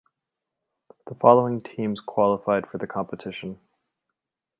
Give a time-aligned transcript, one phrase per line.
[1.05, 3.59] The following teams qualified for the competition.